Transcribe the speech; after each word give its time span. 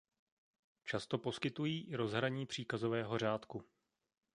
Často 0.83 1.17
poskytují 1.17 1.81
i 1.81 1.95
rozhraní 1.95 2.45
příkazového 2.45 3.17
řádku. 3.17 3.63